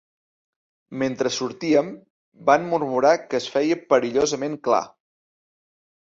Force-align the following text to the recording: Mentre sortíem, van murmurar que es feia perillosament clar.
Mentre 1.01 1.31
sortíem, 1.35 1.91
van 2.47 2.65
murmurar 2.73 3.13
que 3.27 3.39
es 3.43 3.51
feia 3.59 3.79
perillosament 3.93 4.59
clar. 4.71 4.83